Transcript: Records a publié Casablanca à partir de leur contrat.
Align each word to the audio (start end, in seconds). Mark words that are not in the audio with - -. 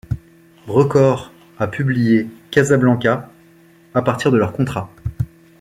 Records 0.67 1.31
a 1.59 1.67
publié 1.67 2.27
Casablanca 2.49 3.29
à 3.93 4.01
partir 4.01 4.31
de 4.31 4.37
leur 4.37 4.51
contrat. 4.51 4.91